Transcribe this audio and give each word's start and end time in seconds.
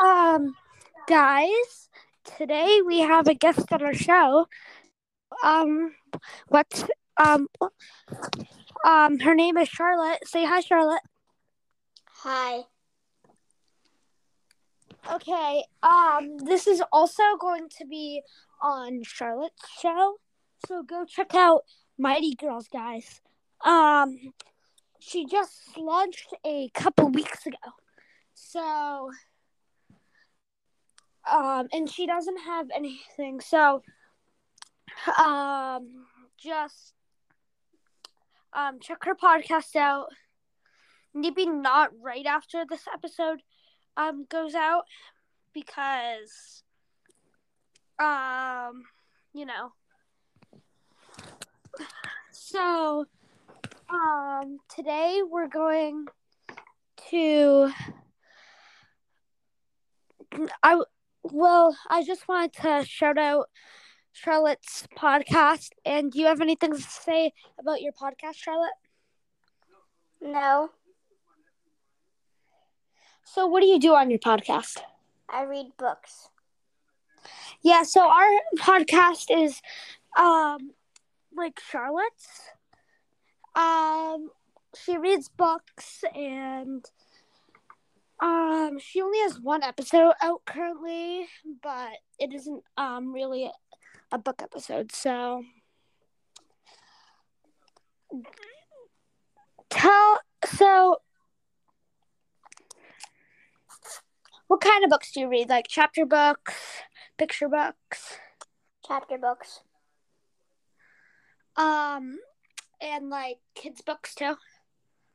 Um, 0.00 0.56
guys, 1.06 1.88
today 2.36 2.80
we 2.84 3.00
have 3.00 3.28
a 3.28 3.34
guest 3.34 3.72
on 3.72 3.82
our 3.82 3.94
show. 3.94 4.46
Um, 5.44 5.94
what's 6.48 6.84
um, 7.22 7.46
um, 8.84 9.20
her 9.20 9.34
name 9.34 9.56
is 9.56 9.68
Charlotte. 9.68 10.18
Say 10.26 10.44
hi, 10.44 10.60
Charlotte. 10.60 11.02
Hi. 12.08 12.62
Okay. 15.12 15.64
Um, 15.82 16.38
this 16.38 16.66
is 16.66 16.82
also 16.92 17.22
going 17.38 17.68
to 17.78 17.86
be 17.86 18.22
on 18.60 19.02
Charlotte's 19.04 19.68
show, 19.80 20.16
so 20.66 20.82
go 20.82 21.04
check 21.04 21.34
out 21.34 21.62
Mighty 21.98 22.34
Girls, 22.34 22.66
guys. 22.68 23.20
Um, 23.64 24.32
she 24.98 25.24
just 25.26 25.76
launched 25.76 26.34
a 26.44 26.70
couple 26.74 27.10
weeks 27.10 27.46
ago, 27.46 27.58
so 28.32 29.10
um, 31.30 31.68
and 31.72 31.90
she 31.90 32.06
doesn't 32.06 32.38
have 32.38 32.68
anything, 32.74 33.40
so 33.40 33.82
um, 35.18 36.06
just 36.38 36.94
um, 38.52 38.78
check 38.80 39.04
her 39.04 39.14
podcast 39.14 39.76
out. 39.76 40.08
Maybe 41.14 41.46
not 41.46 41.90
right 42.00 42.26
after 42.26 42.64
this 42.68 42.84
episode 42.92 43.40
um 43.96 44.26
goes 44.28 44.54
out 44.54 44.84
because 45.52 46.62
um 47.98 48.84
you 49.32 49.46
know 49.46 49.72
so 52.32 53.06
um 53.88 54.58
today 54.74 55.22
we're 55.28 55.48
going 55.48 56.06
to 57.10 57.70
I 60.62 60.82
well 61.24 61.76
I 61.88 62.04
just 62.04 62.28
wanted 62.28 62.52
to 62.62 62.84
shout 62.86 63.18
out 63.18 63.50
Charlotte's 64.12 64.86
podcast 64.96 65.70
and 65.84 66.12
do 66.12 66.20
you 66.20 66.26
have 66.26 66.40
anything 66.40 66.72
to 66.72 66.80
say 66.80 67.32
about 67.58 67.82
your 67.82 67.92
podcast 67.92 68.34
Charlotte? 68.36 68.70
No, 70.20 70.70
So 73.24 73.46
what 73.46 73.60
do 73.60 73.66
you 73.66 73.80
do 73.80 73.94
on 73.94 74.10
your 74.10 74.18
podcast? 74.20 74.78
I 75.28 75.42
read 75.42 75.76
books. 75.76 76.28
Yeah, 77.62 77.82
so 77.82 78.08
our 78.08 78.30
podcast 78.58 79.26
is 79.36 79.60
um 80.16 80.72
like 81.34 81.58
Charlotte's. 81.60 82.50
Um 83.56 84.30
she 84.76 84.96
reads 84.96 85.28
books 85.28 86.04
and 86.14 86.84
um 88.24 88.78
she 88.78 89.02
only 89.02 89.18
has 89.20 89.38
one 89.38 89.62
episode 89.62 90.14
out 90.22 90.42
currently, 90.46 91.26
but 91.62 91.92
it 92.18 92.32
isn't 92.32 92.62
um 92.78 93.12
really 93.12 93.50
a 94.10 94.18
book 94.18 94.40
episode, 94.42 94.92
so 94.92 95.44
tell 99.68 100.20
so 100.46 100.96
what 104.46 104.60
kind 104.60 104.84
of 104.84 104.90
books 104.90 105.12
do 105.12 105.20
you 105.20 105.28
read? 105.28 105.48
Like 105.48 105.66
chapter 105.68 106.06
books, 106.06 106.54
picture 107.18 107.48
books? 107.48 108.16
Chapter 108.86 109.18
books. 109.18 109.60
Um, 111.56 112.18
and 112.80 113.10
like 113.10 113.38
kids' 113.54 113.82
books 113.82 114.14
too. 114.14 114.36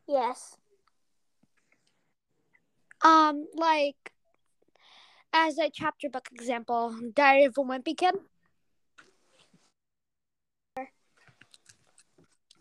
Yes. 0.08 0.58
Um, 3.30 3.46
like 3.56 4.12
as 5.32 5.58
a 5.60 5.70
chapter 5.70 6.10
book 6.10 6.30
example, 6.34 6.96
Diary 7.14 7.46
of 7.46 7.58
a 7.58 7.62
Wimpy 7.62 7.96
Kid. 7.96 8.16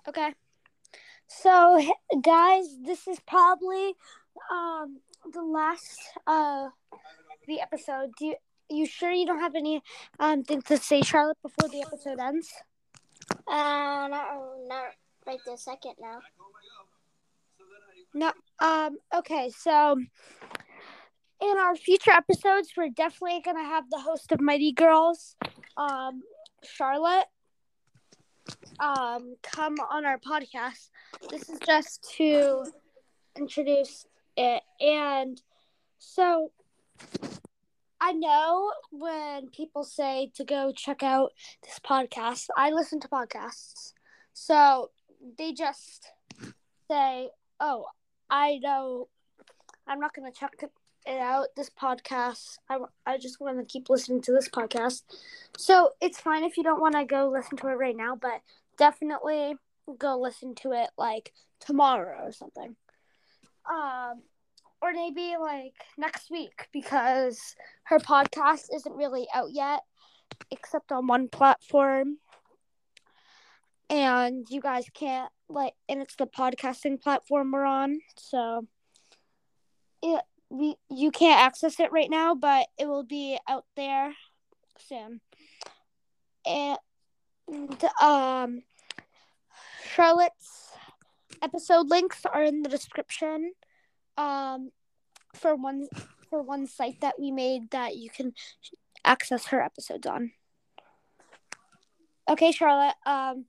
Okay. 0.06 0.34
So, 1.26 1.82
guys, 2.22 2.66
this 2.82 3.06
is 3.06 3.18
probably 3.26 3.94
um 4.50 5.00
the 5.32 5.42
last 5.42 5.98
uh 6.26 6.68
the 7.46 7.60
episode. 7.60 8.10
Do 8.18 8.26
you 8.26 8.36
you 8.68 8.86
sure 8.86 9.10
you 9.10 9.26
don't 9.26 9.40
have 9.40 9.54
any 9.54 9.82
um 10.20 10.44
things 10.44 10.64
to 10.64 10.76
say, 10.76 11.00
Charlotte, 11.02 11.38
before 11.42 11.68
the 11.68 11.82
episode 11.82 12.18
ends? 12.18 12.52
Uh, 13.46 14.08
not, 14.08 14.26
not 14.66 14.84
right 15.26 15.38
this 15.46 15.64
second 15.64 15.94
now. 16.00 16.20
No. 18.14 18.32
Um. 18.60 18.98
Okay. 19.14 19.50
So, 19.50 19.96
in 21.41 21.59
our 21.59 21.76
future 21.76 22.10
episodes, 22.10 22.72
we're 22.76 22.88
definitely 22.91 23.41
gonna 23.44 23.65
have 23.65 23.88
the 23.91 24.00
host 24.00 24.32
of 24.32 24.41
Mighty 24.41 24.72
Girls, 24.72 25.37
um, 25.76 26.22
Charlotte, 26.65 27.26
um, 28.81 29.37
come 29.43 29.75
on 29.91 30.04
our 30.04 30.19
podcast. 30.19 30.91
This 31.31 31.49
is 31.49 31.59
just 31.65 32.12
to 32.16 32.65
introduce 33.37 34.06
it, 34.37 34.62
and 34.81 35.41
so 35.99 36.53
I 38.00 38.12
know 38.12 38.72
when 38.91 39.49
people 39.50 39.84
say 39.84 40.31
to 40.34 40.44
go 40.44 40.72
check 40.75 41.03
out 41.03 41.32
this 41.62 41.78
podcast, 41.78 42.47
I 42.56 42.70
listen 42.70 43.00
to 43.00 43.09
podcasts, 43.09 43.93
so 44.32 44.91
they 45.37 45.53
just 45.53 46.10
say, 46.88 47.31
"Oh, 47.60 47.87
I 48.31 48.59
know 48.59 49.09
I'm 49.87 50.00
not 50.00 50.15
going 50.15 50.31
to 50.31 50.38
check 50.38 50.53
it 51.06 51.19
out. 51.19 51.48
This 51.56 51.70
podcast, 51.70 52.59
I, 52.69 52.78
I 53.06 53.19
just 53.19 53.41
want 53.41 53.59
to 53.59 53.64
keep 53.64 53.88
listening 53.91 54.20
to 54.22 54.32
this 54.32 54.48
podcast. 54.48 55.03
So 55.56 55.92
it's 56.00 56.20
fine 56.20 56.44
if 56.44 56.56
you 56.56 56.62
don't 56.62 56.81
want 56.81 56.94
to 56.94 57.04
go 57.04 57.28
listen 57.28 57.56
to 57.59 57.69
it 57.69 57.75
right 57.75 57.97
now, 57.97 58.16
but 58.16 58.41
definitely 58.76 59.54
go 59.98 60.19
listen 60.19 60.54
to 60.56 60.72
it 60.72 60.91
like 60.98 61.32
tomorrow 61.60 62.25
or 62.25 62.32
something. 62.32 62.76
Um, 63.70 64.22
or 64.81 64.92
maybe 64.92 65.34
like 65.41 65.75
next 65.97 66.31
week 66.31 66.69
because 66.72 67.56
her 67.84 67.98
podcast 67.98 68.66
isn't 68.75 68.97
really 68.97 69.26
out 69.34 69.50
yet, 69.53 69.81
except 70.50 70.92
on 70.92 71.06
one 71.06 71.28
platform. 71.28 72.19
And 73.91 74.47
you 74.50 74.60
guys 74.60 74.84
can't 74.92 75.32
like 75.48 75.72
and 75.88 76.00
it's 76.03 76.16
the 76.16 76.26
podcasting 76.26 77.00
platform 77.00 77.53
we're 77.53 77.64
on 77.64 78.00
so 78.16 78.66
it 80.03 80.20
we 80.50 80.76
you 80.91 81.10
can't 81.10 81.41
access 81.41 81.78
it 81.78 81.92
right 81.92 82.10
now 82.10 82.34
but 82.34 82.69
it 82.78 82.86
will 82.86 83.04
be 83.04 83.38
out 83.48 83.64
there 83.76 84.14
soon. 84.78 85.20
And 86.47 86.78
um 88.00 88.62
charlotte's 89.94 90.70
episode 91.42 91.88
links 91.88 92.25
are 92.26 92.42
in 92.42 92.62
the 92.62 92.69
description 92.69 93.53
um 94.16 94.70
for 95.34 95.54
one 95.54 95.88
for 96.31 96.42
one 96.42 96.66
site 96.66 97.00
that 97.00 97.19
we 97.19 97.31
made 97.31 97.70
that 97.70 97.97
you 97.97 98.10
can 98.10 98.32
access 99.04 99.47
her 99.47 99.62
episodes 99.62 100.06
on. 100.06 100.32
Okay 102.28 102.53
charlotte 102.53 102.97
um 103.06 103.47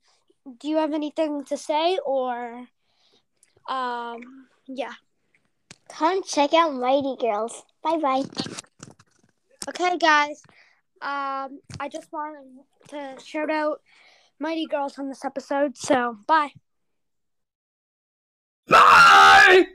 do 0.58 0.68
you 0.68 0.76
have 0.76 0.92
anything 0.92 1.44
to 1.44 1.56
say 1.56 1.98
or 2.04 2.66
um 3.68 4.48
yeah 4.66 4.94
Come 6.00 6.22
check 6.22 6.54
out 6.54 6.72
Mighty 6.72 7.14
Girls. 7.20 7.62
Bye 7.84 7.98
bye. 7.98 8.22
okay 9.68 9.98
guys 9.98 10.42
um 11.02 11.60
i 11.78 11.88
just 11.92 12.10
wanted 12.10 12.64
to 12.88 13.14
shout 13.22 13.50
out 13.50 13.82
mighty 14.38 14.64
girls 14.64 14.98
on 14.98 15.08
this 15.10 15.24
episode 15.26 15.76
so 15.76 16.16
bye 16.26 16.48
Bye! 18.66 19.66